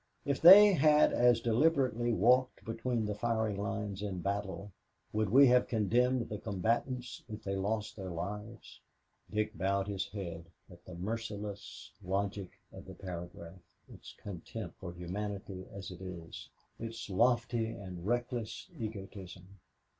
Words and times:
If 0.25 0.41
they 0.41 0.73
had 0.73 1.13
as 1.13 1.41
deliberately 1.41 2.11
walked 2.11 2.65
between 2.65 3.05
the 3.05 3.13
firing 3.13 3.55
lines 3.55 4.01
in 4.01 4.19
battle, 4.19 4.71
would 5.13 5.29
we 5.29 5.45
have 5.49 5.67
condemned 5.67 6.27
the 6.27 6.39
combatants 6.39 7.21
if 7.29 7.43
they 7.43 7.55
lost 7.55 7.95
their 7.95 8.09
lives?" 8.09 8.79
Dick 9.29 9.55
bowed 9.55 9.87
his 9.87 10.07
head 10.07 10.45
at 10.71 10.83
the 10.85 10.95
merciless 10.95 11.91
logic 12.03 12.49
of 12.73 12.85
the 12.85 12.95
paragraph, 12.95 13.59
its 13.93 14.13
contempt 14.17 14.79
for 14.79 14.91
humanity 14.91 15.67
as 15.71 15.91
it 15.91 16.01
is, 16.01 16.49
its 16.79 17.07
lofty 17.07 17.67
and 17.69 18.07
reckless 18.07 18.71
egotism. 18.79 19.59